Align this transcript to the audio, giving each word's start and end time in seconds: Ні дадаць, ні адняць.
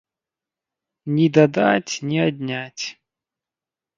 Ні 1.17 1.27
дадаць, 1.37 1.91
ні 2.11 2.17
адняць. 2.29 2.85